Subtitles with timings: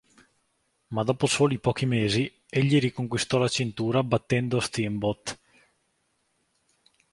[0.87, 5.39] Ma dopo soli pochi mesi, egli riconquistò la cintura battendo Steamboat.